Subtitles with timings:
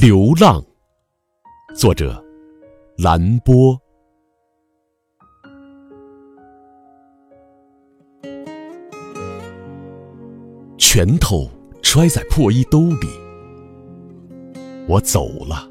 [0.00, 0.64] 流浪，
[1.74, 2.24] 作者
[2.98, 3.76] 蓝波。
[10.78, 11.50] 拳头
[11.82, 13.08] 揣在破衣兜里，
[14.86, 15.68] 我走了。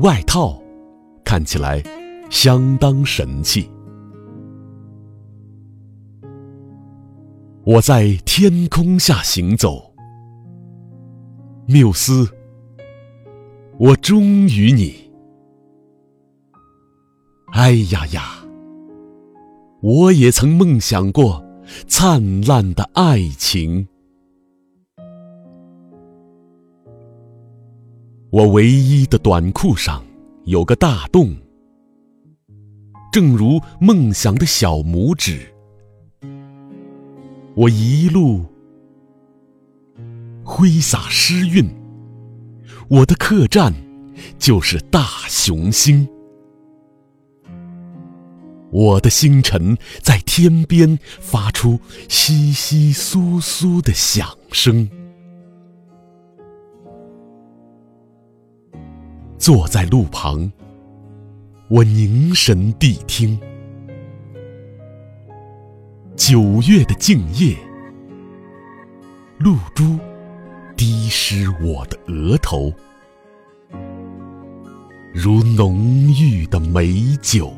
[0.00, 0.60] 外套
[1.24, 1.80] 看起来
[2.30, 3.70] 相当神气。
[7.62, 9.91] 我在天空下行走，
[11.72, 12.28] 缪斯，
[13.78, 14.94] 我忠于你。
[17.54, 18.44] 哎呀呀，
[19.80, 21.42] 我也曾梦想过
[21.88, 23.88] 灿烂的爱情。
[28.30, 30.04] 我唯一的短裤上
[30.44, 31.34] 有个大洞，
[33.10, 35.40] 正如梦想的小拇指。
[37.54, 38.44] 我一路
[40.62, 41.68] 挥洒诗韵，
[42.88, 43.74] 我的客栈
[44.38, 46.08] 就是大雄星。
[48.70, 54.88] 我的星辰在天边发出窸窸窣窣的响声。
[59.36, 60.48] 坐在路旁，
[61.68, 63.36] 我凝神谛听。
[66.14, 67.56] 九月的静夜，
[69.40, 69.98] 露珠
[70.84, 72.72] 滴湿我的额头，
[75.14, 75.78] 如浓
[76.20, 77.54] 郁的美酒。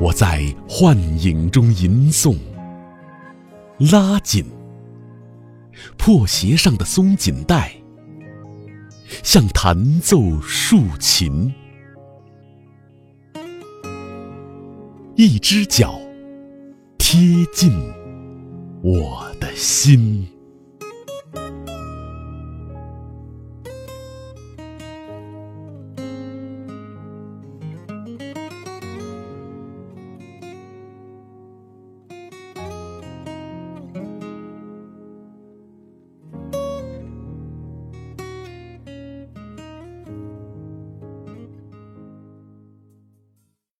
[0.00, 2.36] 我在幻影中吟诵，
[3.92, 4.44] 拉紧
[5.96, 7.72] 破鞋上的松紧带，
[9.22, 11.54] 像弹奏竖琴。
[15.14, 15.96] 一只脚
[16.98, 17.20] 贴
[17.54, 17.70] 近
[18.82, 20.41] 我的心。